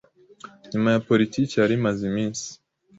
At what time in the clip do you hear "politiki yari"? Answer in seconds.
1.07-1.73